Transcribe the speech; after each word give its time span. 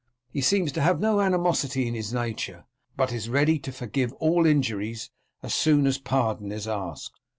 He 0.31 0.41
seems 0.41 0.71
to 0.71 0.81
have 0.81 0.99
no 0.99 1.21
animosity 1.21 1.87
in 1.87 1.93
his 1.93 2.11
nature, 2.11 2.65
but 2.97 3.11
is 3.13 3.29
ready 3.29 3.59
to 3.59 3.71
forgive 3.71 4.13
all 4.13 4.47
injuries 4.47 5.11
as 5.43 5.53
soon 5.53 5.85
as 5.85 5.99
pardon 5.99 6.51
is 6.51 6.67
asked." 6.67 7.19